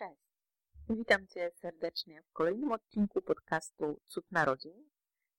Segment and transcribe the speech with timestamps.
[0.00, 0.22] Cześć.
[0.88, 4.90] Witam Cię serdecznie w kolejnym odcinku podcastu Cud Narodzin,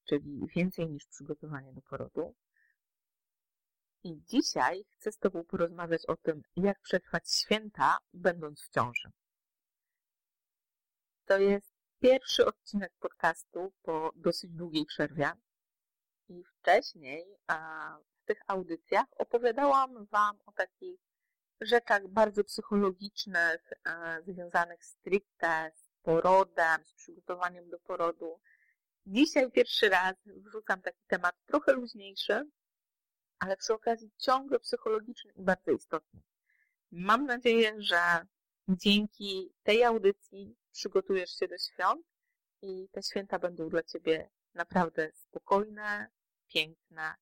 [0.05, 2.36] czyli więcej niż przygotowanie do porodu.
[4.04, 9.11] I dzisiaj chcę z Tobą porozmawiać o tym, jak przetrwać święta, będąc w ciąży.
[11.25, 15.32] To jest pierwszy odcinek podcastu po dosyć długiej przerwie.
[16.29, 21.11] I wcześniej a w tych audycjach opowiadałam Wam o takich
[21.61, 28.39] rzeczach bardzo psychologicznych, e, związanych stricte z porodem, z przygotowaniem do porodu.
[29.06, 32.50] Dzisiaj pierwszy raz wrzucam taki temat trochę luźniejszy,
[33.39, 36.22] ale przy okazji ciągle psychologiczny i bardzo istotny.
[36.92, 38.25] Mam nadzieję, że
[38.67, 42.06] dzięki tej audycji przygotujesz się do świąt
[42.62, 46.08] i te święta będą dla Ciebie naprawdę spokojne,
[46.48, 47.16] piękne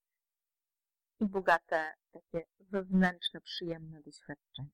[1.20, 4.70] i bogate takie wewnętrzne, przyjemne doświadczenia.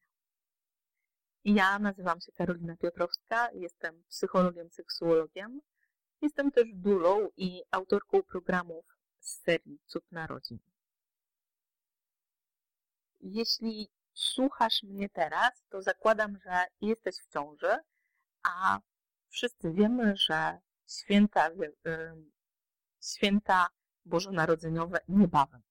[1.43, 5.61] Ja nazywam się Karolina Piotrowska, jestem psychologiem, seksuologiem.
[6.21, 8.85] Jestem też dulą i autorką programów
[9.19, 10.59] z serii Cud Narodzin.
[13.21, 17.77] Jeśli słuchasz mnie teraz, to zakładam, że jesteś w ciąży,
[18.43, 18.79] a
[19.29, 21.49] wszyscy wiemy, że święta,
[23.01, 23.67] święta
[24.05, 25.61] bożonarodzeniowe niebawem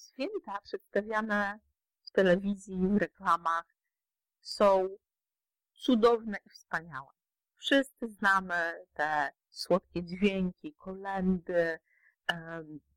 [0.00, 1.60] święta przedstawiane
[2.02, 3.64] w telewizji, w reklamach
[4.40, 4.88] są
[5.72, 7.08] cudowne i wspaniałe.
[7.56, 11.78] Wszyscy znamy te słodkie dźwięki, kolendy,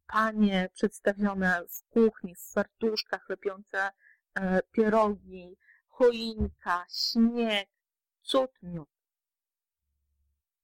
[0.08, 3.92] panie przedstawione w kuchni, w fartuszkach, lepiące
[4.36, 5.58] e, pierogi,
[5.88, 7.70] choinka, śnieg,
[8.22, 8.90] cud, miód.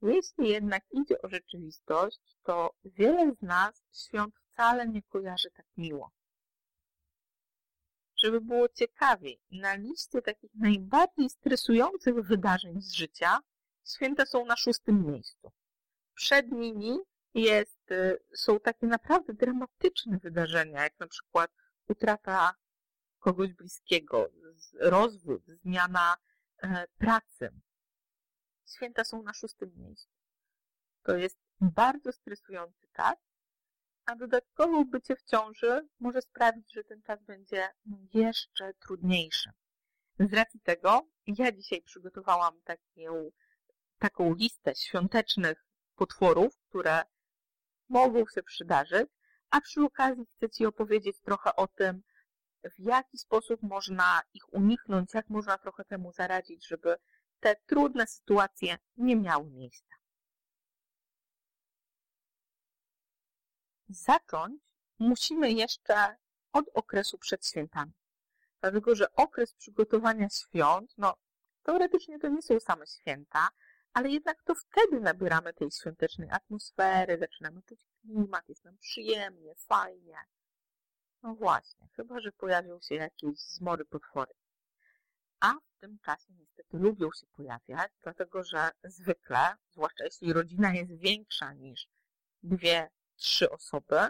[0.01, 6.11] Jeśli jednak idzie o rzeczywistość, to wiele z nas świąt wcale nie kojarzy tak miło
[8.23, 13.39] żeby było ciekawiej, na liście takich najbardziej stresujących wydarzeń z życia
[13.85, 15.51] święta są na szóstym miejscu.
[16.13, 16.99] Przed nimi
[17.33, 21.51] jest, y, są takie naprawdę dramatyczne wydarzenia, jak na przykład
[21.89, 22.55] utrata
[23.19, 24.29] kogoś bliskiego,
[24.79, 26.17] rozwód, zmiana
[26.57, 27.49] e, pracy.
[28.75, 30.09] Święta są na szóstym miejscu.
[31.03, 33.17] To jest bardzo stresujący czas,
[34.09, 37.69] a dodatkowo bycie w ciąży może sprawić, że ten czas będzie
[38.13, 39.49] jeszcze trudniejszy.
[40.19, 43.31] Z racji tego ja dzisiaj przygotowałam taką,
[43.99, 45.65] taką listę świątecznych
[45.95, 47.03] potworów, które
[47.89, 49.09] mogą się przydarzyć,
[49.49, 52.01] a przy okazji chcę Ci opowiedzieć trochę o tym,
[52.63, 56.95] w jaki sposób można ich uniknąć, jak można trochę temu zaradzić, żeby
[57.39, 59.98] te trudne sytuacje nie miały miejsca.
[63.89, 64.61] Zacząć
[64.99, 66.15] musimy jeszcze
[66.53, 67.91] od okresu przed świętami.
[68.61, 71.15] Dlatego, że okres przygotowania świąt, no
[71.63, 73.49] teoretycznie to nie są same święta,
[73.93, 80.17] ale jednak to wtedy nabieramy tej świątecznej atmosfery, zaczynamy czuć klimat, jest nam przyjemnie, fajnie.
[81.23, 84.33] No właśnie, chyba, że pojawią się jakieś zmory potwory.
[85.39, 90.91] A w tym czasie niestety lubią się pojawiać, dlatego że zwykle, zwłaszcza jeśli rodzina jest
[90.91, 91.87] większa niż
[92.43, 94.07] dwie trzy osoby,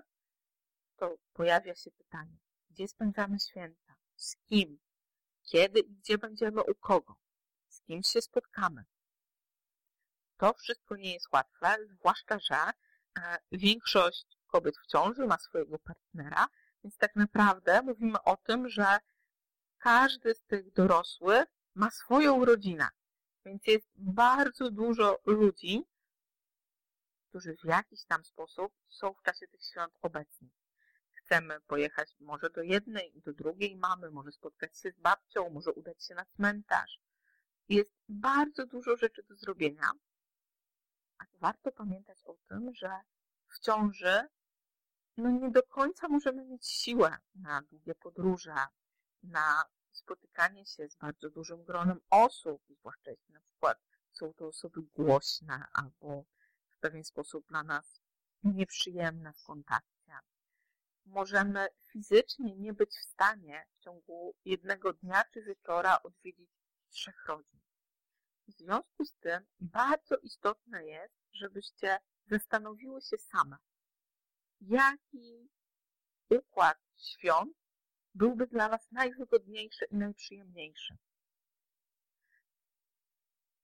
[0.97, 2.37] to pojawia się pytanie,
[2.69, 4.79] gdzie spędzamy święta, z kim,
[5.43, 7.15] kiedy i gdzie będziemy u kogo,
[7.67, 8.85] z kim się spotkamy.
[10.37, 16.47] To wszystko nie jest łatwe, zwłaszcza, że e, większość kobiet w ciąży ma swojego partnera,
[16.83, 18.99] więc tak naprawdę mówimy o tym, że
[19.77, 22.89] każdy z tych dorosłych ma swoją rodzinę.
[23.45, 25.85] Więc jest bardzo dużo ludzi,
[27.29, 30.49] którzy w jakiś tam sposób są w czasie tych świąt obecni.
[31.13, 36.03] Chcemy pojechać może do jednej, do drugiej mamy, może spotkać się z babcią, może udać
[36.03, 37.01] się na cmentarz.
[37.69, 39.91] Jest bardzo dużo rzeczy do zrobienia,
[41.17, 42.91] a warto pamiętać o tym, że
[43.47, 44.27] w ciąży
[45.17, 48.55] no nie do końca możemy mieć siłę na długie podróże,
[49.23, 53.79] na spotykanie się z bardzo dużym gronem osób, zwłaszcza jeśli na przykład
[54.11, 56.25] są to osoby głośne albo
[56.79, 58.01] w pewien sposób dla nas
[58.43, 60.13] nieprzyjemne w kontakcie.
[61.05, 66.49] Możemy fizycznie nie być w stanie w ciągu jednego dnia czy wieczora odwiedzić
[66.89, 67.59] trzech rodzin.
[68.47, 73.57] W związku z tym bardzo istotne jest, żebyście zastanowiły się same,
[74.61, 75.49] jaki
[76.29, 77.57] układ świąt
[78.13, 80.97] byłby dla Was najwygodniejszy i najprzyjemniejszy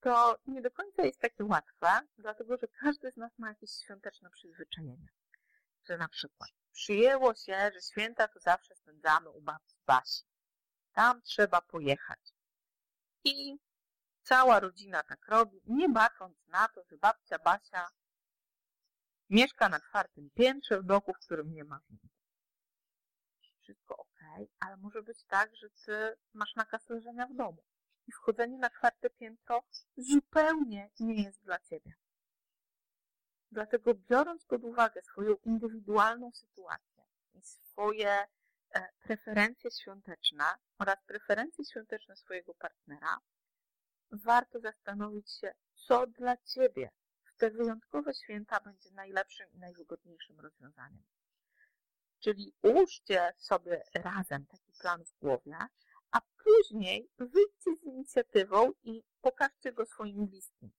[0.05, 4.29] to nie do końca jest takie łatwe, dlatego że każdy z nas ma jakieś świąteczne
[4.29, 5.07] przyzwyczajenia.
[5.85, 10.23] Że na przykład przyjęło się, że święta to zawsze spędzamy u babci Basi.
[10.93, 12.19] Tam trzeba pojechać.
[13.23, 13.57] I
[14.23, 17.87] cała rodzina tak robi, nie bacząc na to, że babcia Basia
[19.29, 22.07] mieszka na czwartym piętrze w bloku, w którym nie ma windy.
[23.61, 24.19] Wszystko ok,
[24.59, 27.63] ale może być tak, że ty masz nakaz leżenia w domu
[28.07, 29.63] i wchodzenie na czwarte piętro
[29.97, 31.93] zupełnie nie jest dla ciebie.
[33.51, 37.03] Dlatego biorąc pod uwagę swoją indywidualną sytuację
[37.33, 38.27] i swoje
[38.69, 40.45] e, preferencje świąteczne
[40.79, 43.19] oraz preferencje świąteczne swojego partnera,
[44.11, 46.89] warto zastanowić się, co dla Ciebie
[47.23, 51.03] w te wyjątkowe święta będzie najlepszym i najwygodniejszym rozwiązaniem.
[52.19, 55.57] Czyli ułóżcie sobie razem taki plan w głowie,
[56.15, 60.71] a później wyjdźcie z inicjatywą i pokażcie go swoim bliskim.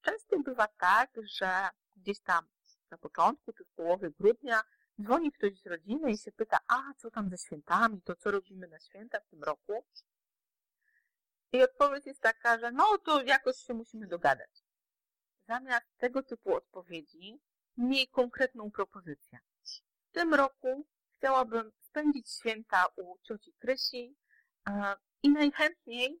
[0.00, 2.48] Często bywa tak, że gdzieś tam
[2.90, 4.62] na początku czy w połowie grudnia
[5.02, 8.68] dzwoni ktoś z rodziny i się pyta, a co tam ze świętami, to co robimy
[8.68, 9.84] na święta w tym roku?
[11.52, 14.64] I odpowiedź jest taka, że no to jakoś się musimy dogadać.
[15.48, 17.40] Zamiast tego typu odpowiedzi
[17.76, 19.38] miej konkretną propozycję.
[20.08, 20.86] W tym roku
[21.16, 24.16] chciałabym spędzić święta u cioci Krysi
[25.22, 26.20] i najchętniej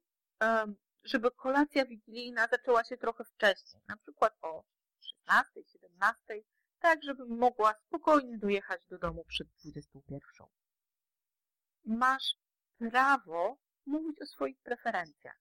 [1.04, 4.64] żeby kolacja wigilijna zaczęła się trochę wcześniej, na przykład o
[5.00, 6.22] 16, 17,
[6.78, 10.46] tak żebym mogła spokojnie dojechać do domu przed 21.
[11.84, 12.36] Masz
[12.78, 13.56] prawo
[13.86, 15.40] mówić o swoich preferencjach.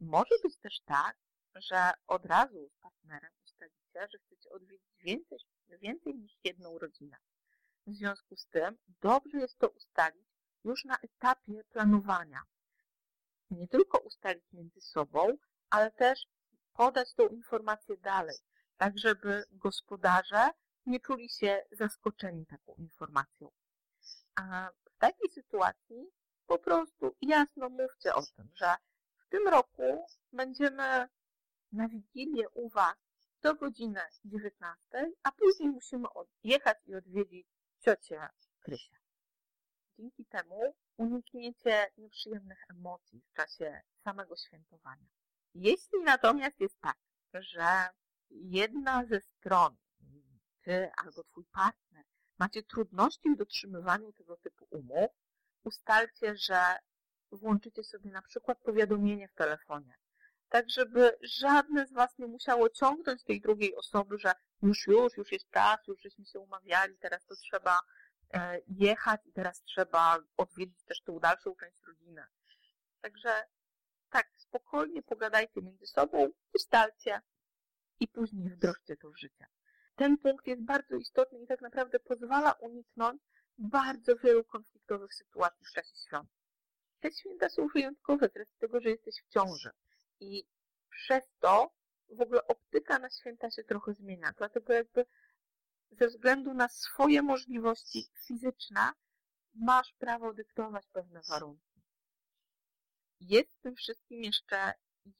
[0.00, 1.16] Może być też tak,
[1.54, 5.38] że od razu z partnerem ustalicie, że chcecie odwiedzić więcej,
[5.68, 7.16] więcej niż jedną rodzinę.
[7.86, 10.26] W związku z tym dobrze jest to ustalić
[10.64, 12.42] już na etapie planowania,
[13.50, 15.36] nie tylko ustalić między sobą,
[15.70, 16.26] ale też
[16.72, 18.36] podać tą informację dalej,
[18.76, 20.50] tak żeby gospodarze
[20.86, 23.50] nie czuli się zaskoczeni taką informacją.
[24.34, 26.10] A w takiej sytuacji
[26.46, 28.74] po prostu jasno mówcie o tym, że
[29.18, 31.08] w tym roku będziemy
[31.72, 32.96] na Wigilię u Was
[33.42, 36.08] do godziny 19, a później musimy
[36.44, 37.55] jechać i odwiedzić
[37.86, 38.28] ciocię
[38.60, 38.96] Krysię.
[39.98, 45.06] Dzięki temu unikniecie nieprzyjemnych emocji w czasie samego świętowania.
[45.54, 46.96] Jeśli natomiast jest tak,
[47.34, 47.88] że
[48.30, 49.76] jedna ze stron,
[50.62, 52.04] ty albo twój partner,
[52.38, 55.10] macie trudności w dotrzymywaniu tego typu umów,
[55.64, 56.78] ustalcie, że
[57.32, 59.94] włączycie sobie na przykład powiadomienie w telefonie,
[60.56, 64.32] tak żeby żadne z Was nie musiało ciągnąć tej drugiej osoby, że
[64.62, 67.80] już, już, już jest czas, już żeśmy się umawiali, teraz to trzeba
[68.34, 72.24] E, jechać i teraz trzeba odwiedzić też tą dalszą część rodziny.
[73.00, 73.44] Także
[74.10, 77.20] tak, spokojnie pogadajcie między sobą, ustalcie
[78.00, 79.46] i później wdrożcie to w życie.
[79.96, 83.22] Ten punkt jest bardzo istotny i tak naprawdę pozwala uniknąć
[83.58, 86.28] bardzo wielu konfliktowych sytuacji w czasie świąt.
[87.00, 89.70] Te święta są wyjątkowe z tego, że jesteś w ciąży
[90.20, 90.46] i
[90.90, 91.70] przez to
[92.08, 95.06] w ogóle optyka na święta się trochę zmienia, dlatego jakby
[95.90, 98.92] ze względu na swoje możliwości fizyczne
[99.54, 101.82] masz prawo dyktować pewne warunki.
[103.20, 104.72] Jest w tym wszystkim jeszcze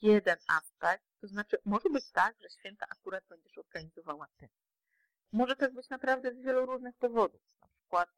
[0.02, 4.48] jeden aspekt, to znaczy może być tak, że święta akurat będziesz organizowała ty.
[5.32, 7.40] Może tak być naprawdę z wielu różnych powodów.
[7.60, 8.08] Na przykład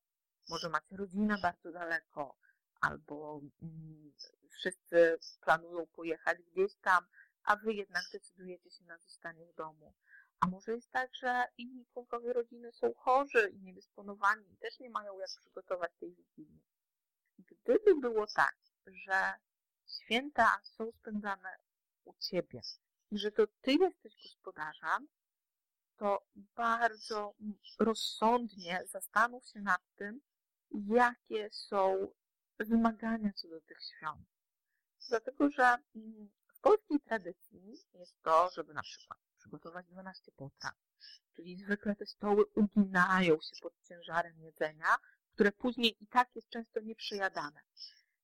[0.48, 2.36] może macie rodzinę bardzo daleko,
[2.80, 4.12] albo mm,
[4.58, 7.06] wszyscy planują pojechać gdzieś tam,
[7.44, 9.94] a wy jednak decydujecie się na zostanie w domu.
[10.40, 14.90] A może jest tak, że inni członkowie rodziny są chorzy i niedysponowani i też nie
[14.90, 16.62] mają jak przygotować tej wigilii.
[17.38, 19.34] Gdyby było tak, że
[19.86, 21.56] święta są spędzane
[22.04, 22.60] u Ciebie
[23.10, 25.08] i że to Ty jesteś gospodarzem,
[25.96, 27.34] to bardzo
[27.78, 30.20] rozsądnie zastanów się nad tym,
[30.70, 32.12] jakie są
[32.58, 34.37] wymagania co do tych świąt.
[35.08, 40.74] Dlatego, że mm, w polskiej tradycji jest to, żeby na przykład przygotować 12 potraw.
[41.34, 44.96] Czyli zwykle te stoły uginają się pod ciężarem jedzenia,
[45.34, 47.60] które później i tak jest często nieprzejadane.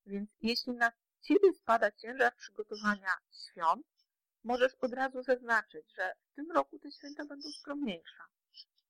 [0.07, 0.93] Więc jeśli na
[1.25, 3.87] Ciebie spada ciężar przygotowania świąt,
[4.45, 8.23] możesz od razu zaznaczyć, że w tym roku te święta będą skromniejsze.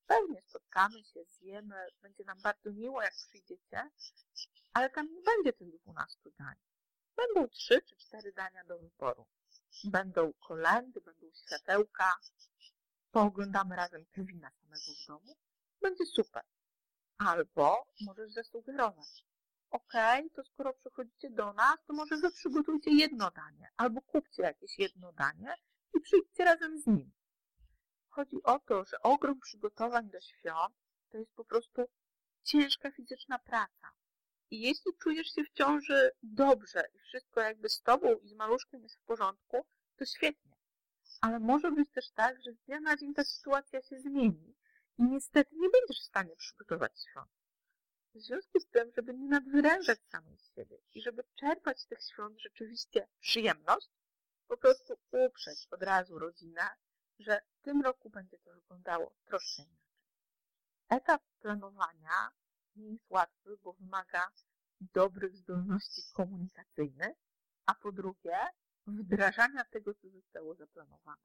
[0.07, 3.91] Pewnie spotkamy się, zjemy, będzie nam bardzo miło, jak przyjdziecie,
[4.73, 6.57] ale tam nie będzie tych 12 dań.
[7.17, 9.27] Będą 3 czy 4 dania do wyboru.
[9.85, 12.19] Będą kolendy, będą światełka,
[13.11, 15.37] pooglądamy razem Kevina samego w domu.
[15.83, 16.43] Będzie super.
[17.19, 19.25] Albo możesz zasugerować.
[19.71, 24.43] Okej, okay, to skoro przychodzicie do nas, to może wy przygotujcie jedno danie, albo kupcie
[24.43, 25.55] jakieś jedno danie
[25.95, 27.13] i przyjdźcie razem z nim.
[28.09, 30.75] Chodzi o to, że ogrom przygotowań do świąt
[31.11, 31.85] to jest po prostu
[32.43, 33.93] ciężka fizyczna praca.
[34.55, 38.83] I jeśli czujesz się w ciąży dobrze i wszystko jakby z tobą i z maluszkiem
[38.83, 40.53] jest w porządku, to świetnie.
[41.21, 44.55] Ale może być też tak, że z dnia na dzień ta sytuacja się zmieni
[44.99, 47.31] i niestety nie będziesz w stanie przygotować świąt.
[48.15, 52.41] W związku z tym, żeby nie nadwyrężać samej siebie i żeby czerpać z tych świąt
[52.41, 53.91] rzeczywiście przyjemność,
[54.49, 56.69] po prostu uprzeć od razu rodzinę,
[57.19, 59.85] że w tym roku będzie to wyglądało troszkę inaczej.
[60.89, 62.31] Etap planowania
[62.77, 64.29] nie jest łatwy, bo wymaga
[64.81, 67.17] dobrych zdolności komunikacyjnych,
[67.67, 68.39] a po drugie
[68.87, 71.23] wdrażania tego, co zostało zaplanowane.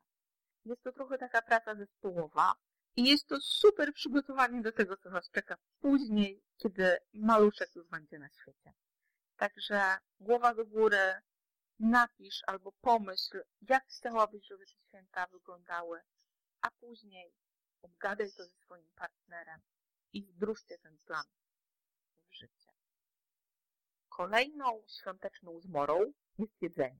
[0.65, 2.53] Jest to trochę taka praca zespołowa
[2.95, 8.19] i jest to super przygotowanie do tego, co Was czeka później, kiedy maluszek już będzie
[8.19, 8.73] na świecie.
[9.37, 11.21] Także głowa do góry,
[11.79, 16.01] napisz albo pomyśl, jak chciałabyś, żeby te święta wyglądały,
[16.61, 17.33] a później
[17.81, 19.61] obgadaj to ze swoim partnerem
[20.13, 21.25] i wdróżcie ten plan.
[24.19, 26.99] Kolejną świąteczną zmorą jest jedzenie.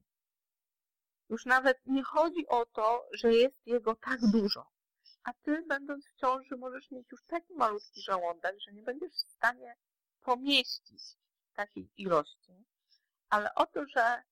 [1.28, 4.66] Już nawet nie chodzi o to, że jest jego tak dużo,
[5.24, 9.30] a ty, będąc w ciąży, możesz mieć już taki malutki żołądek, że nie będziesz w
[9.30, 9.76] stanie
[10.20, 11.02] pomieścić
[11.54, 12.64] takiej ilości,
[13.28, 14.22] ale o to, że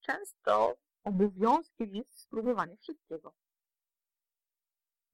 [0.00, 3.34] często obowiązkiem jest spróbowanie wszystkiego.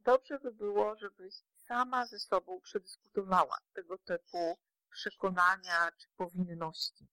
[0.00, 4.58] Dobrze by było, żebyś sama ze sobą przedyskutowała tego typu
[4.96, 7.06] przekonania czy powinności.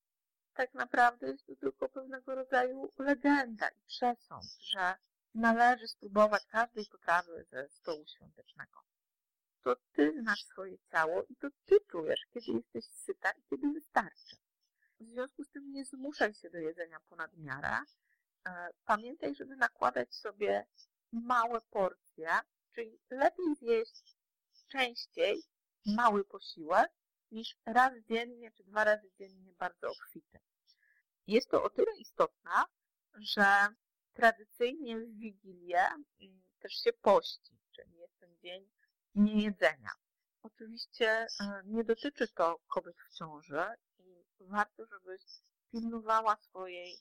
[0.54, 4.96] Tak naprawdę jest to tylko pewnego rodzaju legenda i przesąd, że
[5.34, 8.80] należy spróbować każdej potrawy ze stołu świątecznego.
[9.64, 14.36] To ty znasz swoje ciało i to ty czujesz, kiedy jesteś syta i kiedy wystarczy.
[15.00, 17.78] W związku z tym nie zmuszaj się do jedzenia ponad miarę.
[18.48, 20.66] E, pamiętaj, żeby nakładać sobie
[21.12, 22.30] małe porcje,
[22.76, 24.18] czyli lepiej zjeść
[24.68, 25.44] częściej
[25.86, 26.92] mały posiłek,
[27.34, 30.40] niż raz dziennie czy dwa razy dziennie bardzo obfity.
[31.28, 32.52] Jest to o tyle istotne,
[33.14, 33.46] że
[34.14, 35.88] tradycyjnie w Wigilię
[36.22, 38.70] mm, też się pości, czyli jest ten dzień
[39.16, 39.92] niejedzenia.
[40.44, 41.28] Oczywiście e,
[41.66, 43.64] nie dotyczy to kobiet w ciąży
[44.00, 45.22] i warto, żebyś
[45.72, 46.98] pilnowała swojej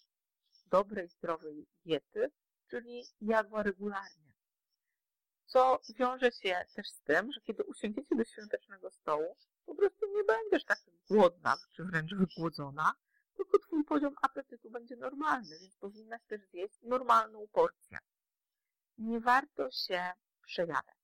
[0.66, 2.30] dobrej, zdrowej diety,
[2.70, 4.32] czyli jadła regularnie.
[5.46, 9.36] Co wiąże się też z tym, że kiedy usiądziecie do świątecznego stołu,
[9.66, 10.78] po prostu nie będziesz tak
[11.10, 12.94] głodna, czy wręcz wygłodzona,
[13.36, 17.98] tylko twój poziom apetytu będzie normalny, więc powinnaś też zjeść normalną porcję.
[18.98, 21.02] Nie warto się przejadać.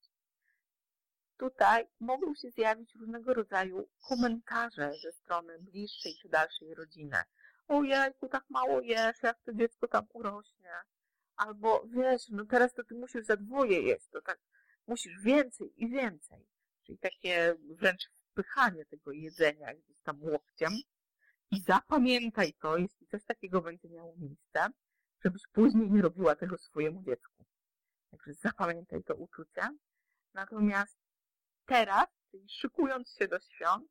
[1.37, 7.17] Tutaj mogą się zjawić różnego rodzaju komentarze ze strony bliższej czy dalszej rodziny.
[7.69, 10.73] Ojejku, tak mało jesz, jak to dziecko tam urośnie.
[11.37, 14.41] Albo wiesz, no teraz to ty musisz za dwoje jeść, to tak
[14.87, 16.47] musisz więcej i więcej.
[16.83, 20.73] Czyli takie wręcz wpychanie tego jedzenia gdzieś tam łokciem.
[21.50, 24.68] I zapamiętaj to, jeśli coś takiego będzie miało miejsce,
[25.25, 27.45] żebyś później nie robiła tego swojemu dziecku.
[28.11, 29.62] Także zapamiętaj to uczucie.
[30.35, 30.99] Natomiast
[31.66, 33.90] teraz, czyli szykując się do świąt,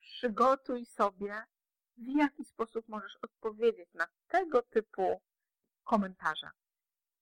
[0.00, 1.42] przygotuj sobie,
[1.96, 5.22] w jaki sposób możesz odpowiedzieć na tego typu
[5.84, 6.50] komentarze.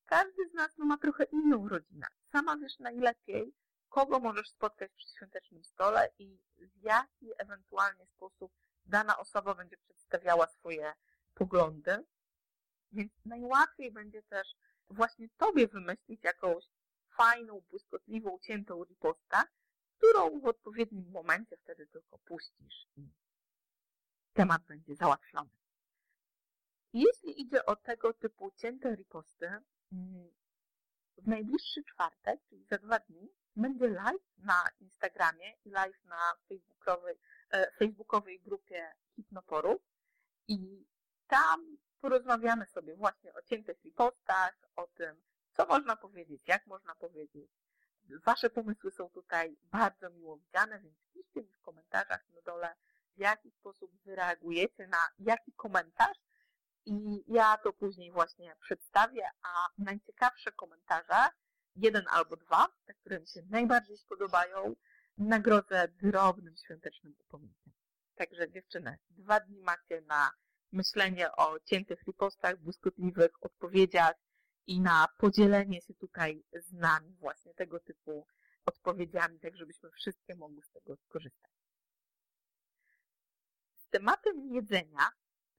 [0.07, 2.07] Każdy z nas ma trochę inną rodzinę.
[2.33, 3.55] Sama wiesz najlepiej,
[3.91, 8.53] kogo możesz spotkać przy świątecznym stole i w jaki ewentualnie sposób
[8.85, 10.93] dana osoba będzie przedstawiała swoje
[11.35, 12.05] poglądy.
[12.93, 14.57] Więc najłatwiej będzie też
[14.91, 16.65] właśnie Tobie wymyślić jakąś
[17.09, 19.37] fajną, błyskotliwą, ciętą ripostę,
[19.97, 23.09] którą w odpowiednim momencie wtedy tylko puścisz i
[24.33, 25.51] temat będzie załatwiony.
[26.93, 29.47] Jeśli idzie o tego typu cięte riposty,
[29.93, 30.31] mm,
[31.21, 37.19] w najbliższy czwartek, czyli za dwa dni, będzie live na Instagramie i live na facebookowej,
[37.51, 39.83] e, facebookowej grupie Hipnoporów
[40.49, 40.87] i
[41.27, 45.23] tam porozmawiamy sobie właśnie o ciętych ripostach, o tym,
[45.53, 47.51] co można powiedzieć, jak można powiedzieć.
[48.25, 52.75] Wasze pomysły są tutaj bardzo miło widziane, więc piszcie mi w komentarzach na dole,
[53.17, 56.19] w jaki sposób wyreagujecie na jaki komentarz
[56.87, 61.29] i ja to później właśnie przedstawię, a najciekawsze komentarze
[61.77, 64.77] jeden albo dwa, te, które mi się najbardziej spodobają,
[65.19, 67.73] nagrodzę drobnym świątecznym upominkiem.
[68.15, 70.31] Także dziewczyny, dwa dni macie na
[70.73, 74.15] myślenie o ciętych ripostach, błyskotliwych odpowiedziach
[74.67, 78.27] i na podzielenie się tutaj z nami właśnie tego typu
[78.67, 81.51] odpowiedziami, tak żebyśmy wszystkie mogły z tego skorzystać.
[83.91, 85.11] Tematem jedzenia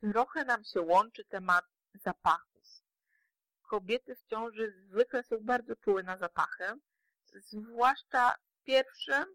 [0.01, 2.61] trochę nam się łączy temat zapachu.
[3.61, 6.63] Kobiety w ciąży zwykle są bardzo czułe na zapachy,
[7.35, 9.25] zwłaszcza w pierwszym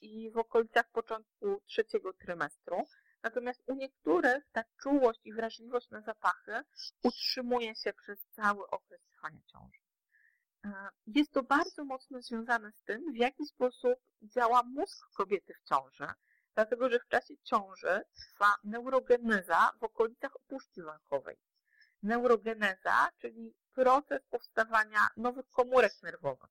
[0.00, 2.86] i w okolicach początku trzeciego trymestru,
[3.22, 6.62] Natomiast u niektórych ta czułość i wrażliwość na zapachy
[7.02, 9.80] utrzymuje się przez cały okres trwania ciąży.
[10.64, 15.68] E, jest to bardzo mocno związane z tym, w jaki sposób działa mózg kobiety w
[15.68, 16.06] ciąży,
[16.60, 21.36] dlatego że w czasie ciąży trwa neurogeneza w okolicach opuszki węchowej.
[22.02, 26.50] Neurogeneza, czyli proces powstawania nowych komórek nerwowych.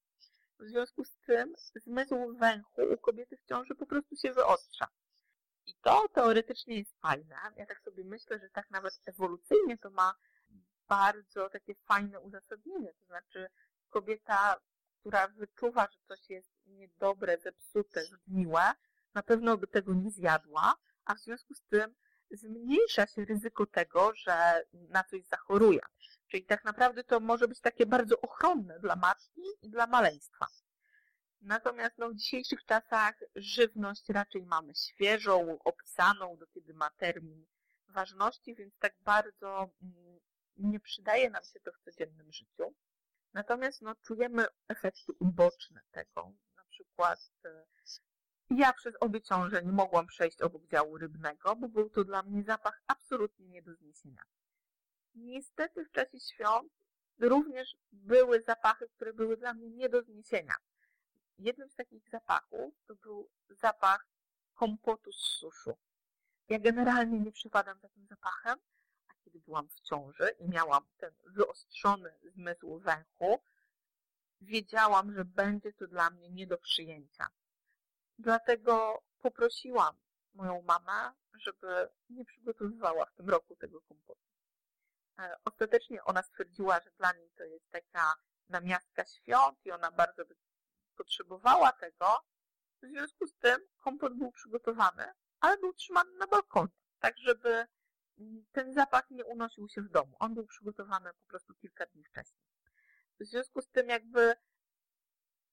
[0.59, 4.87] W związku z tym zmysł węchu u kobiety w ciąży po prostu się wyostrza.
[5.65, 7.35] I to teoretycznie jest fajne.
[7.55, 10.13] Ja tak sobie myślę, że tak nawet ewolucyjnie to ma
[10.87, 12.93] bardzo takie fajne uzasadnienie.
[12.93, 13.49] To znaczy
[13.89, 14.59] kobieta,
[14.99, 18.73] która wyczuwa, że coś jest niedobre, zepsute, zgniłe,
[19.13, 20.75] na pewno by tego nie zjadła,
[21.05, 21.95] a w związku z tym
[22.31, 25.79] zmniejsza się ryzyko tego, że na coś zachoruje.
[26.27, 30.47] Czyli tak naprawdę to może być takie bardzo ochronne dla matki i dla maleństwa.
[31.41, 37.45] Natomiast no, w dzisiejszych czasach żywność raczej mamy świeżą, opisaną, do kiedy ma termin
[37.87, 40.19] ważności, więc tak bardzo mm,
[40.57, 42.75] nie przydaje nam się to w codziennym życiu.
[43.33, 46.31] Natomiast no, czujemy efekty uboczne tego.
[46.57, 47.65] Na przykład e,
[48.49, 52.43] ja przez obie ciąże nie mogłam przejść obok działu rybnego, bo był to dla mnie
[52.43, 54.23] zapach absolutnie nie do zniesienia.
[55.15, 56.73] Niestety w czasie świąt
[57.19, 60.55] również były zapachy, które były dla mnie nie do zniesienia.
[61.37, 64.07] Jednym z takich zapachów to był zapach
[64.53, 65.77] kompotu z suszu.
[66.49, 68.59] Ja generalnie nie przypadam za tym zapachem,
[69.07, 73.39] a kiedy byłam w ciąży i miałam ten wyostrzony zmysł węchu,
[74.41, 77.27] wiedziałam, że będzie to dla mnie nie do przyjęcia.
[78.19, 79.97] Dlatego poprosiłam
[80.33, 84.21] moją mamę, żeby nie przygotowywała w tym roku tego kompotu.
[85.19, 88.13] E, ostatecznie ona stwierdziła, że dla niej to jest taka
[88.49, 90.35] namiastka świąt i ona bardzo by
[90.95, 92.19] potrzebowała tego.
[92.81, 97.67] W związku z tym kompot był przygotowany, ale był trzymany na balkonie, tak żeby
[98.51, 100.15] ten zapach nie unosił się w domu.
[100.19, 102.43] On był przygotowany po prostu kilka dni wcześniej.
[103.19, 104.35] W związku z tym jakby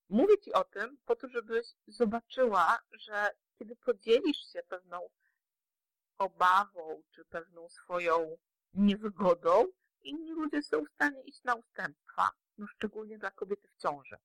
[0.08, 5.08] mówię Ci o tym po to, żebyś zobaczyła, że kiedy podzielisz się pewną
[6.18, 8.36] obawą czy pewną swoją
[8.74, 9.66] niewygodą,
[10.02, 14.16] inni ludzie są w stanie iść na ustępstwa, no szczególnie dla kobiety w ciąży.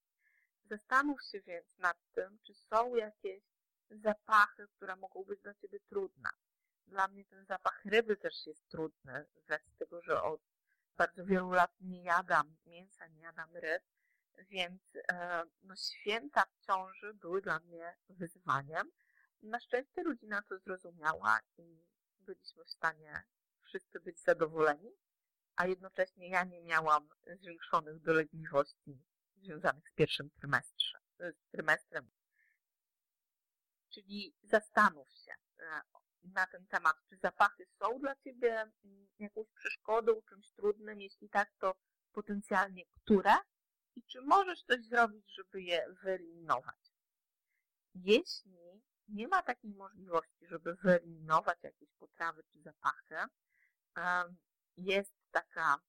[0.65, 3.43] Zastanów się więc nad tym, czy są jakieś
[3.89, 6.29] zapachy, które mogą być dla Ciebie trudne.
[6.87, 9.25] Dla mnie ten zapach ryby też jest trudny,
[9.73, 10.41] z tego, że od
[10.97, 13.83] bardzo wielu lat nie jadam mięsa, nie jadam ryb,
[14.37, 18.91] więc e, no, święta w ciąży były dla mnie wyzwaniem.
[19.41, 21.85] Na szczęście rodzina to zrozumiała i
[22.17, 23.23] byliśmy w stanie
[23.61, 24.91] wszyscy być zadowoleni,
[25.55, 29.01] a jednocześnie ja nie miałam zwiększonych dolegliwości
[29.35, 32.11] związanych z pierwszym trymestrze, z trymestrem.
[33.89, 35.81] Czyli zastanów się e,
[36.23, 41.51] na ten temat, czy zapachy są dla Ciebie mm, jakąś przeszkodą, czymś trudnym, jeśli tak,
[41.59, 41.75] to
[42.11, 43.33] potencjalnie które
[43.95, 46.91] i czy możesz coś zrobić, żeby je wyeliminować.
[47.95, 53.15] Jeśli nie ma takiej możliwości, żeby wyeliminować jakieś potrawy czy zapachy,
[54.77, 55.79] jest taka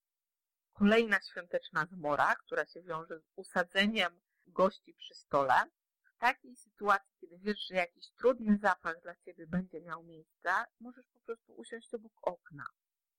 [0.73, 5.55] kolejna świąteczna zmora, która się wiąże z usadzeniem gości przy stole.
[6.03, 11.07] W takiej sytuacji, kiedy wiesz, że jakiś trudny zapach dla Ciebie będzie miał miejsce, możesz
[11.07, 12.65] po prostu usiąść obok okna.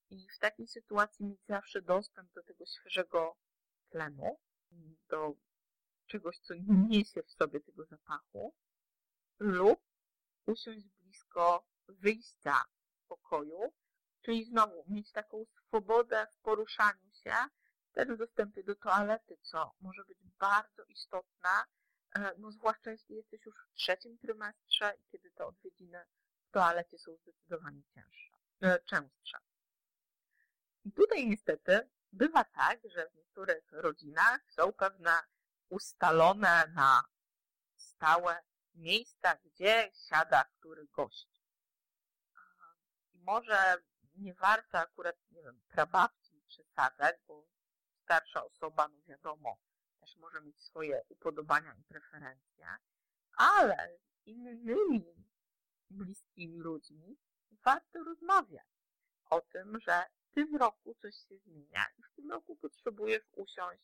[0.10, 3.36] I w takiej sytuacji mieć zawsze dostęp do tego świeżego
[3.90, 4.38] tlenu,
[5.10, 5.36] do
[6.08, 8.56] czegoś, co nie niesie w sobie tego zapachu,
[9.40, 9.80] lub
[10.46, 12.64] usiąść blisko wyjścia
[12.96, 13.74] z pokoju,
[14.22, 17.34] czyli znowu mieć taką swobodę w poruszaniu się,
[17.92, 21.50] też w dostępie do toalety, co może być bardzo istotne,
[22.16, 26.06] e, no zwłaszcza jeśli jesteś już w trzecim trymestrze, kiedy te odwiedziny
[26.48, 28.32] w toalecie są zdecydowanie cięższe,
[28.62, 29.38] e, częstsze.
[30.86, 35.12] I tutaj niestety bywa tak, że w niektórych rodzinach są pewne
[35.70, 37.04] ustalone na
[37.76, 38.44] stałe
[38.76, 41.44] miejsca, gdzie siada który gość.
[43.14, 43.76] Może
[44.16, 47.48] nie warto akurat, nie wiem, prababci przesadzać, bo
[48.04, 49.58] starsza osoba, no wiadomo,
[50.00, 52.68] też może mieć swoje upodobania i preferencje,
[53.38, 55.26] ale z innymi
[55.90, 57.18] bliskimi ludźmi
[57.64, 58.68] warto rozmawiać
[59.30, 63.84] o tym, że tym roku coś się zmienia i w tym roku potrzebujesz usiąść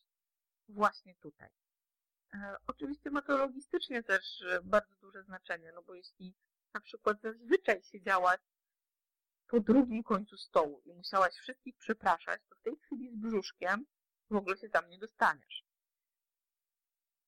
[0.68, 1.50] właśnie tutaj.
[2.34, 6.34] E, oczywiście ma to logistycznie też e, bardzo duże znaczenie, no bo jeśli
[6.74, 8.40] na przykład zazwyczaj siedziałaś
[9.46, 13.86] po drugim końcu stołu i musiałaś wszystkich przepraszać, to w tej chwili z brzuszkiem
[14.30, 15.64] w ogóle się tam nie dostaniesz.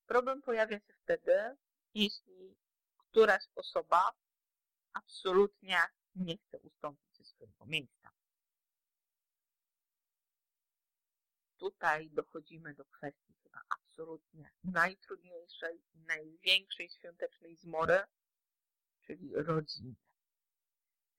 [0.06, 1.56] Problem pojawia się wtedy,
[1.94, 2.56] jeśli
[2.96, 4.12] któraś osoba
[4.92, 5.78] absolutnie
[6.14, 8.10] nie chce ustąpić ze swojego miejsca.
[11.62, 18.02] Tutaj dochodzimy do kwestii chyba absolutnie najtrudniejszej, największej świątecznej zmory,
[19.02, 19.94] czyli rodziny.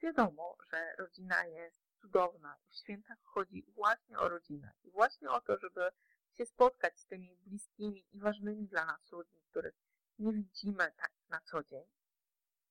[0.02, 5.58] Wiadomo, że rodzina jest cudowna w świętach chodzi właśnie o rodzinę i właśnie o to,
[5.58, 5.92] żeby
[6.34, 9.76] się spotkać z tymi bliskimi i ważnymi dla nas ludźmi, których
[10.20, 11.86] nie widzimy tak na co dzień,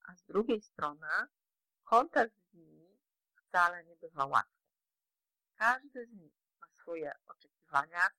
[0.07, 1.07] a z drugiej strony
[1.85, 2.99] kontakt z nimi
[3.35, 4.63] wcale nie bywa łatwy.
[5.55, 7.62] Każdy z nich ma swoje oczekiwania,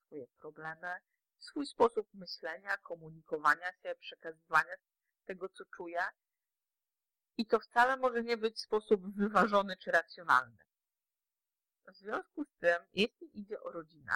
[0.07, 0.99] swoje problemy,
[1.39, 4.75] swój sposób myślenia, komunikowania się, przekazywania
[5.25, 6.01] tego, co czuje
[7.37, 10.57] i to wcale może nie być sposób wyważony czy racjonalny.
[11.87, 14.13] W związku z tym, jeśli idzie o rodzinę,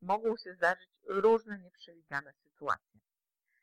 [0.00, 3.00] mogą się zdarzyć różne nieprzewidziane sytuacje.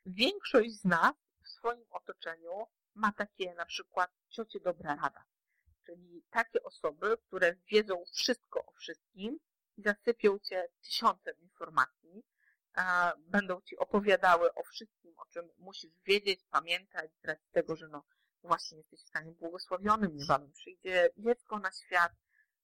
[0.06, 5.24] Większość z nas w swoim otoczeniu ma takie na przykład ciocie dobra rada,
[5.86, 9.38] czyli takie osoby, które wiedzą wszystko o wszystkim
[9.78, 12.22] zasypią cię tysiącem informacji,
[13.18, 18.04] będą ci opowiadały o wszystkim, o czym musisz wiedzieć, pamiętać, z racji tego, że no
[18.42, 22.12] właśnie jesteś w stanie błogosławionym, niebawem przyjdzie dziecko na świat,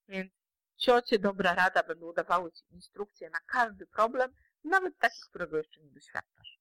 [0.08, 0.32] więc
[0.76, 4.32] ciocie dobra rada będą dawały ci instrukcje na każdy problem,
[4.64, 6.58] nawet taki, którego jeszcze nie doświadczasz.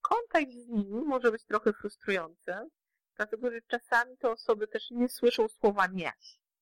[0.00, 2.52] Kontakt z nimi może być trochę frustrujący,
[3.16, 6.12] dlatego że czasami te osoby też nie słyszą słowa nie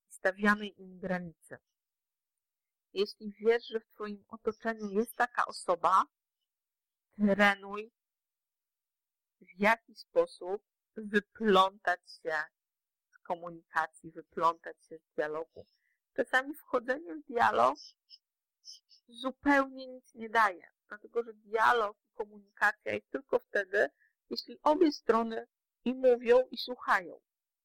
[0.09, 1.59] stawiamy im granice.
[2.95, 6.05] Jeśli wiesz, że w Twoim otoczeniu jest taka osoba,
[7.17, 7.93] trenuj
[9.41, 10.63] w jaki sposób
[10.97, 12.45] wyplątać się
[13.13, 15.67] z komunikacji, wyplątać się z dialogu.
[16.17, 17.79] Czasami wchodzenie w dialog
[19.09, 23.91] zupełnie nic nie daje, dlatego że dialog i komunikacja jest tylko wtedy,
[24.31, 25.47] jeśli obie strony
[25.85, 27.21] i mówią, i słuchają.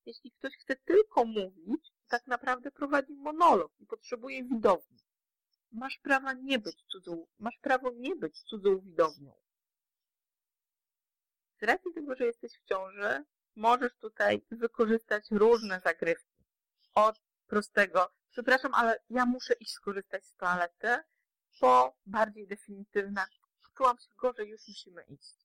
[0.05, 4.99] Jeśli ktoś chce tylko mówić, tak naprawdę prowadzi monolog i potrzebuje widowni.
[5.71, 9.33] Masz prawa nie być cudzą, masz prawo nie być cudzą widownią.
[11.61, 13.23] Z racji tego, że jesteś w ciąży,
[13.55, 16.45] możesz tutaj wykorzystać różne zagrywki.
[16.93, 20.97] Od prostego, przepraszam, ale ja muszę iść skorzystać z toalety,
[21.59, 23.25] po bardziej definitywne,
[23.77, 25.35] czułam się gorzej, już musimy iść.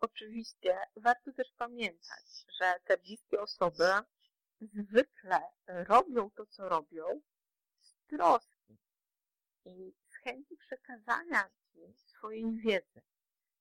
[0.00, 3.84] Oczywiście warto też pamiętać, że te bliskie osoby
[4.60, 7.20] zwykle robią to, co robią
[8.08, 8.78] troski
[9.64, 13.02] i z chęci przekazania Ci swojej wiedzy.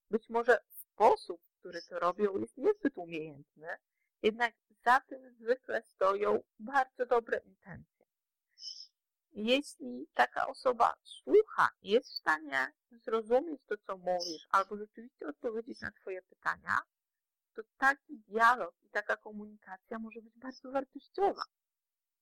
[0.10, 3.68] Być może sposób, w który to robią, jest niezbyt umiejętny,
[4.22, 4.54] jednak
[4.86, 8.06] za tym zwykle stoją bardzo dobre intencje.
[9.32, 15.82] Jeśli taka osoba słucha i jest w stanie zrozumieć to, co mówisz, albo rzeczywiście odpowiedzieć
[15.82, 16.78] na Twoje pytania,
[17.56, 21.44] to taki dialog i taka komunikacja może być bardzo wartościowa.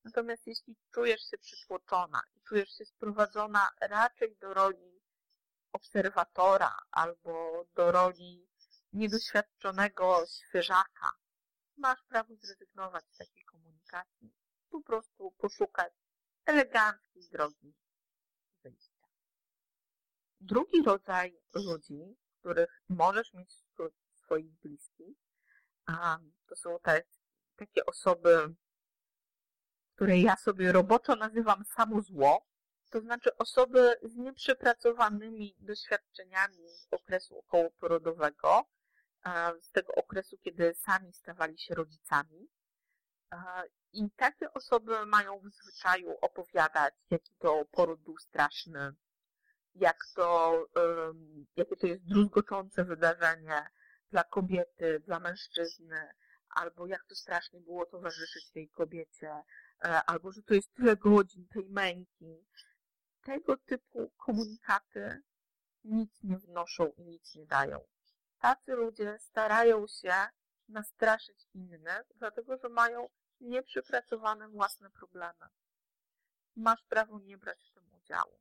[0.05, 5.01] Natomiast jeśli czujesz się przytłoczona i czujesz się sprowadzona raczej do roli
[5.71, 8.47] obserwatora albo do roli
[8.93, 11.11] niedoświadczonego świeżaka,
[11.77, 14.33] masz prawo zrezygnować z takiej komunikacji.
[14.69, 15.93] Po prostu poszukać
[16.45, 17.75] eleganckiej drogi
[18.63, 19.07] wyjścia.
[20.39, 25.17] Drugi rodzaj ludzi, których możesz mieć wśród swoich bliskich,
[25.85, 27.03] a to są te,
[27.55, 28.55] takie osoby,
[29.95, 32.45] które ja sobie roboczo nazywam samo zło,
[32.89, 38.65] to znaczy osoby z nieprzepracowanymi doświadczeniami z okresu okołoporodowego,
[39.61, 42.47] z tego okresu, kiedy sami stawali się rodzicami.
[43.93, 48.93] I takie osoby mają w zwyczaju opowiadać, jaki to poród był straszny,
[49.75, 50.65] jak to,
[51.55, 53.67] jakie to jest druzgoczące wydarzenie
[54.11, 56.09] dla kobiety, dla mężczyzny,
[56.49, 59.43] albo jak to strasznie było towarzyszyć tej kobiecie,
[59.79, 62.45] albo że to jest tyle godzin tej męki.
[63.23, 65.21] Tego typu komunikaty
[65.83, 67.79] nic nie wnoszą i nic nie dają
[68.45, 70.13] tacy ludzie starają się
[70.67, 73.09] nastraszyć innych, dlatego że mają
[73.39, 75.45] nieprzepracowane własne problemy.
[76.55, 78.39] Masz prawo nie brać w tym udziału.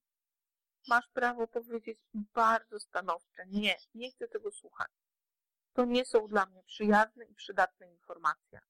[0.88, 4.90] Masz prawo powiedzieć bardzo stanowcze, nie, nie chcę tego słuchać.
[5.72, 8.60] To nie są dla mnie przyjazne i przydatne informacje.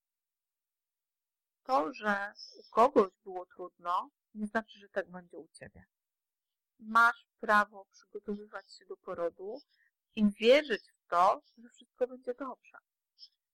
[1.64, 5.84] To, że u kogoś było trudno, nie znaczy, że tak będzie u ciebie.
[6.78, 9.60] Masz prawo przygotowywać się do porodu
[10.16, 12.78] i wierzyć to, że wszystko będzie dobrze.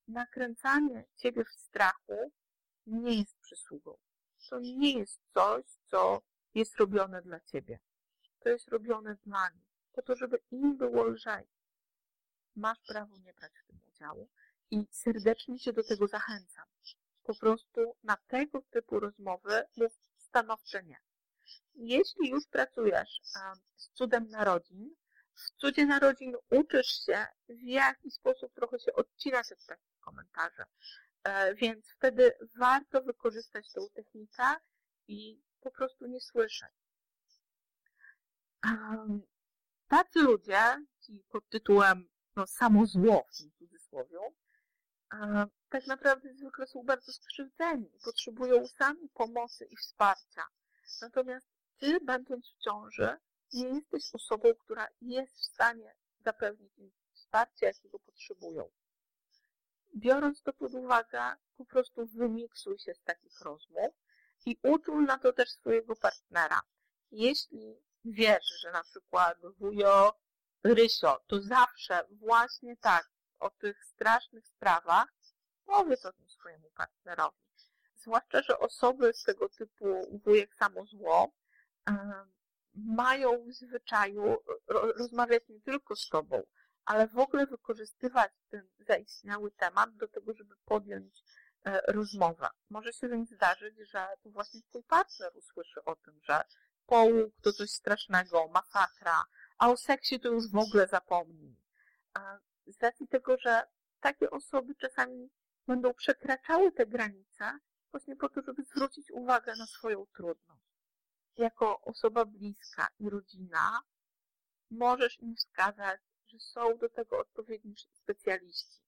[0.09, 2.33] Nakręcanie ciebie w strachu
[2.87, 3.99] nie jest przysługą.
[4.49, 6.23] To nie jest coś, co
[6.55, 7.79] jest robione dla ciebie.
[8.39, 11.47] To jest robione dla nich, po to, żeby im było lżej.
[12.57, 14.29] Masz prawo nie brać w tym udziału
[14.71, 16.65] i serdecznie cię do tego zachęcam.
[17.31, 20.97] Po prostu na tego typu rozmowy mów stanowcze nie.
[21.75, 23.21] Jeśli już pracujesz
[23.77, 24.95] z cudem narodzin,
[25.35, 30.65] w cudzie narodzin uczysz się, w jaki sposób trochę się odcinać od takich komentarzy.
[31.25, 34.45] E, więc wtedy warto wykorzystać tę technikę
[35.09, 36.75] i po prostu nie słyszeć.
[39.89, 44.19] Tacy ludzie, ci pod tytułem no, samo zło w cudzysłowie,
[45.71, 50.45] tak naprawdę zwykle są bardzo skrzywdzeni potrzebują sami pomocy i wsparcia.
[51.03, 51.47] Natomiast
[51.79, 53.17] ty, będąc w ciąży,
[53.53, 58.71] nie jesteś osobą, która jest w stanie zapewnić im wsparcie, jakiego potrzebują.
[59.97, 63.95] Biorąc to pod uwagę, po prostu wymiksuj się z takich rozmów
[64.47, 66.61] i uczul na to też swojego partnera.
[67.11, 70.15] Jeśli wiesz, że na przykład wujo
[70.65, 75.09] Rysio, to zawsze właśnie tak o tych strasznych sprawach
[75.71, 77.37] powiedz o tym swojemu partnerowi.
[77.97, 81.33] Zwłaszcza, że osoby z tego typu wujek samo zło
[82.75, 84.37] mają w zwyczaju
[84.97, 86.43] rozmawiać nie tylko z tobą,
[86.85, 91.23] ale w ogóle wykorzystywać ten zaistniały temat do tego, żeby podjąć
[91.65, 92.49] e, rozmowę.
[92.71, 96.45] Może się więc zdarzyć, że to właśnie twój partner usłyszy o tym, że
[96.87, 99.23] połóg to coś strasznego, masakra,
[99.59, 101.57] a o seksie to już w ogóle zapomnij.
[102.67, 103.63] Z racji tego, że
[104.01, 105.31] takie osoby czasami
[105.71, 107.59] będą przekraczały te granice
[107.91, 110.63] właśnie po to, żeby zwrócić uwagę na swoją trudność.
[111.37, 113.81] Jako osoba bliska i rodzina
[114.71, 118.81] możesz im wskazać, że są do tego odpowiedni specjaliści.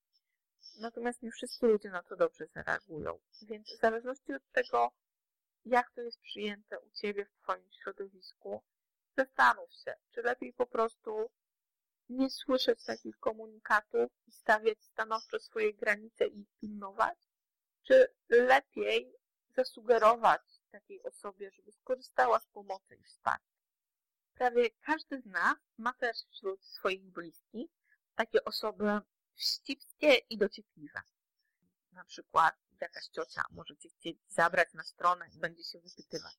[0.81, 3.19] Natomiast nie wszyscy ludzie na to dobrze zareagują.
[3.43, 4.91] Więc w zależności od tego,
[5.65, 8.63] jak to jest przyjęte u Ciebie w Twoim środowisku,
[9.17, 11.31] zastanów się, czy lepiej po prostu
[12.09, 17.19] nie słyszeć takich komunikatów i stawiać stanowczo swoje granice i pilnować,
[17.83, 19.15] czy lepiej
[19.57, 23.53] zasugerować takiej osobie, żeby skorzystała z pomocy i wsparcia.
[24.35, 27.71] Prawie każdy z nas ma też wśród swoich bliskich
[28.15, 29.01] takie osoby
[29.35, 31.01] wścibskie i dociekliwe.
[31.93, 36.37] Na przykład jakaś ciocia może cię chcieć zabrać na stronę i będzie się wypytywać,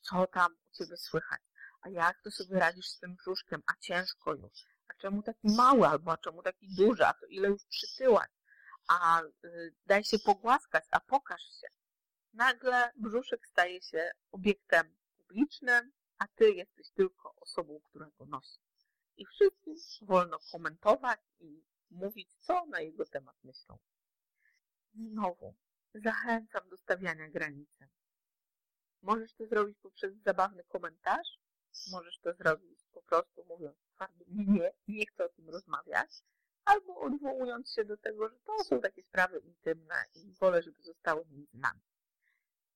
[0.00, 1.40] co tam u ciebie słychać,
[1.80, 5.86] a jak to sobie radzisz z tym brzuszkiem, a ciężko już, a czemu taki mały,
[5.86, 8.28] albo a czemu taki duży, a to ile już przytyłaś,
[8.88, 11.66] a y, daj się pogłaskać, a pokaż się.
[12.32, 18.58] Nagle brzuszek staje się obiektem publicznym, a ty jesteś tylko osobą, która go nosi.
[19.16, 23.78] I wszystkim wolno komentować i mówić, co na jego temat myślą.
[24.94, 25.54] Znowu,
[25.94, 27.88] zachęcam do stawiania granicy.
[29.02, 31.38] Możesz to zrobić poprzez zabawny komentarz,
[31.90, 36.10] możesz to zrobić po prostu mówiąc twardo nie, nie chcę o tym rozmawiać,
[36.64, 41.24] albo odwołując się do tego, że to są takie sprawy intymne i wolę, żeby zostały
[41.30, 41.80] między nami.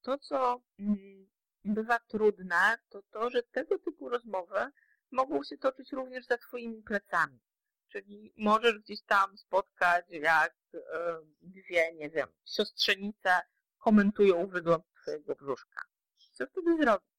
[0.03, 1.29] To, co mm,
[1.65, 4.71] bywa trudne, to to, że tego typu rozmowy
[5.11, 7.41] mogą się toczyć również za Twoimi plecami.
[7.89, 10.79] Czyli możesz gdzieś tam spotkać, jak e,
[11.43, 13.31] dwie, nie wiem, siostrzenice
[13.79, 15.83] komentują wygląd Twojego brzuszka.
[16.33, 17.16] Co wtedy zrobić?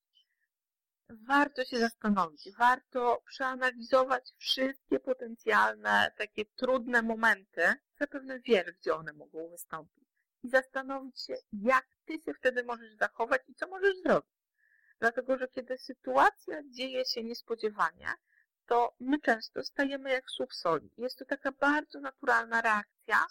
[1.10, 7.74] Warto się zastanowić, warto przeanalizować wszystkie potencjalne, takie trudne momenty.
[8.00, 10.04] Zapewne wiesz, gdzie one mogą wystąpić.
[10.44, 14.38] I zastanowić się, jak Ty się wtedy możesz zachować i co możesz zrobić.
[15.00, 18.08] Dlatego, że kiedy sytuacja dzieje się niespodziewanie,
[18.66, 20.92] to my często stajemy jak słup soli.
[20.98, 23.26] Jest to taka bardzo naturalna reakcja,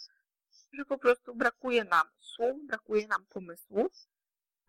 [0.72, 3.92] że po prostu brakuje nam słów, brakuje nam pomysłów,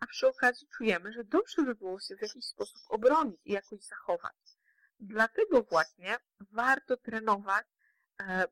[0.00, 3.80] a przy okazji czujemy, że dobrze by było się w jakiś sposób obronić i jakoś
[3.80, 4.36] zachować.
[5.00, 7.66] Dlatego właśnie warto trenować
[8.20, 8.44] e,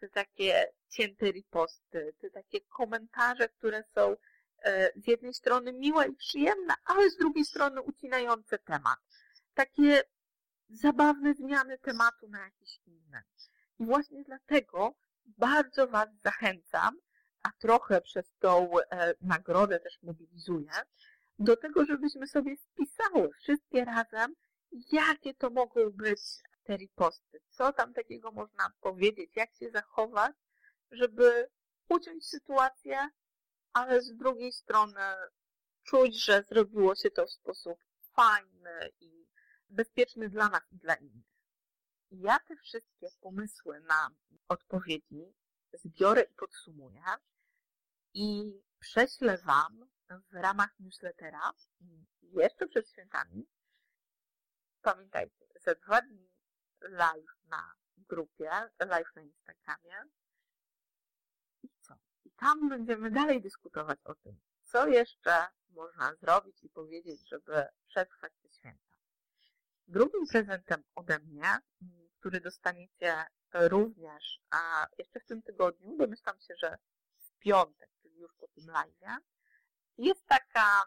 [0.00, 4.16] te takie cięte riposty, te takie komentarze, które są
[4.62, 8.98] e, z jednej strony miłe i przyjemne, ale z drugiej strony ucinające temat.
[9.54, 10.02] Takie
[10.68, 13.22] zabawne zmiany tematu na jakiś inny.
[13.78, 14.94] I właśnie dlatego
[15.26, 16.96] bardzo Was zachęcam,
[17.48, 20.72] a trochę przez tą e, nagrodę też mobilizuję,
[21.38, 24.34] do tego, żebyśmy sobie spisały wszystkie razem,
[24.92, 26.20] jakie to mogą być
[26.64, 30.32] te riposty, co tam takiego można powiedzieć, jak się zachować,
[30.90, 31.48] żeby
[31.88, 33.08] uciąć sytuację,
[33.72, 35.00] ale z drugiej strony
[35.82, 37.78] czuć, że zrobiło się to w sposób
[38.16, 39.26] fajny i
[39.68, 41.26] bezpieczny dla nas i dla innych.
[42.10, 44.10] Ja te wszystkie pomysły na
[44.48, 45.34] odpowiedzi
[45.72, 47.02] zbiorę i podsumuję
[48.20, 49.88] i prześlę Wam
[50.30, 51.52] w ramach newslettera
[52.22, 53.46] jeszcze przed świętami.
[54.82, 56.30] Pamiętajcie, za dwa dni
[56.80, 58.50] live na grupie,
[58.80, 60.04] live na Instagramie.
[61.62, 61.94] I co?
[62.24, 68.32] I tam będziemy dalej dyskutować o tym, co jeszcze można zrobić i powiedzieć, żeby przetrwać
[68.42, 68.96] te święta.
[69.88, 71.58] Drugim prezentem ode mnie,
[72.18, 76.78] który dostaniecie również, a jeszcze w tym tygodniu, domyślam się, że
[77.18, 79.22] w piątek, już po tym live,
[79.98, 80.84] jest taka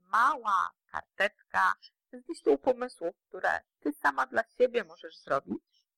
[0.00, 1.74] mała karteczka
[2.12, 5.88] z listą pomysłów, które Ty sama dla siebie możesz zrobić,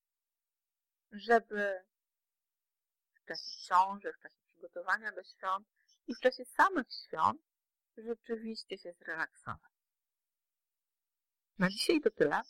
[1.13, 1.85] żeby
[3.15, 5.69] w czasie ciąży, w czasie przygotowania do świąt
[6.07, 7.41] i w czasie samych świąt
[7.97, 9.73] rzeczywiście się zrelaksować.
[11.59, 12.41] Na dzisiaj to tyle.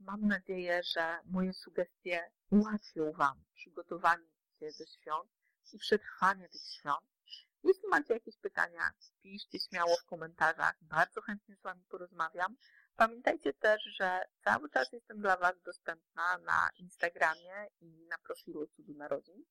[0.00, 5.37] Mam nadzieję, że moje sugestie ułatwią Wam przygotowanie się do świąt
[5.72, 7.08] i przetrwanie tych świąt.
[7.64, 8.90] Jeśli macie jakieś pytania,
[9.22, 10.74] piszcie śmiało w komentarzach.
[10.80, 12.56] Bardzo chętnie z Wami porozmawiam.
[12.96, 18.94] Pamiętajcie też, że cały czas jestem dla Was dostępna na Instagramie i na profilu Cudu
[18.94, 19.44] Narodzin.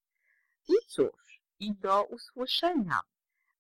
[0.68, 3.00] I cóż, i do usłyszenia.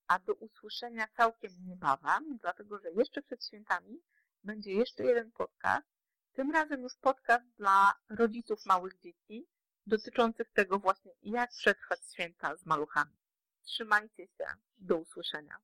[0.07, 4.01] A do usłyszenia całkiem niebawem, dlatego że jeszcze przed świętami
[4.43, 5.87] będzie jeszcze jeden podcast.
[6.33, 9.47] Tym razem już podcast dla rodziców małych dzieci,
[9.88, 13.17] dotyczących tego właśnie, jak przetrwać święta z maluchami.
[13.63, 14.45] Trzymajcie się.
[14.78, 15.58] Do usłyszenia.